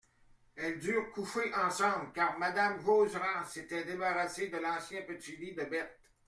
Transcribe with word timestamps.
Elles 0.55 0.79
durent 0.79 1.11
coucher 1.11 1.53
ensemble, 1.53 2.11
car 2.11 2.39
madame 2.39 2.81
Josserand 2.83 3.45
s'était 3.45 3.83
débarrassée 3.85 4.47
de 4.47 4.57
l'ancien 4.57 5.03
petit 5.03 5.37
lit 5.37 5.53
de 5.53 5.61
Berthe. 5.65 5.99